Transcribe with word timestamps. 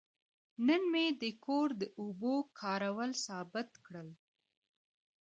نن 0.67 0.81
مې 0.91 1.05
د 1.21 1.23
کور 1.45 1.67
د 1.81 1.83
اوبو 2.01 2.35
کارول 2.59 3.11
ثابت 3.25 3.69
کړل. 3.85 4.09